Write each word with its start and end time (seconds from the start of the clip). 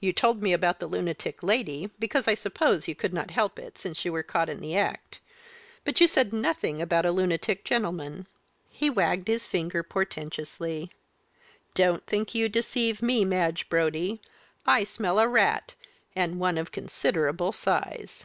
"You 0.00 0.12
told 0.12 0.42
me 0.42 0.52
about 0.52 0.80
the 0.80 0.88
lunatic 0.88 1.44
lady, 1.44 1.90
because, 2.00 2.26
I 2.26 2.34
suppose, 2.34 2.88
you 2.88 2.96
could 2.96 3.14
not 3.14 3.30
help 3.30 3.56
it 3.56 3.78
since 3.78 4.04
you 4.04 4.12
were 4.12 4.24
caught 4.24 4.48
in 4.48 4.58
the 4.58 4.76
act 4.76 5.20
but 5.84 6.00
you 6.00 6.08
said 6.08 6.32
nothing 6.32 6.82
about 6.82 7.06
a 7.06 7.12
lunatic 7.12 7.64
gentleman." 7.64 8.26
He 8.68 8.90
wagged 8.90 9.28
his 9.28 9.46
finger 9.46 9.84
portentously. 9.84 10.90
"Don't 11.74 12.04
think 12.04 12.34
you 12.34 12.48
deceive 12.48 13.00
me, 13.00 13.24
Madge 13.24 13.68
Brodie 13.68 14.20
I 14.66 14.82
smell 14.82 15.20
a 15.20 15.28
rat, 15.28 15.74
and 16.16 16.40
one 16.40 16.58
of 16.58 16.72
considerable 16.72 17.52
size." 17.52 18.24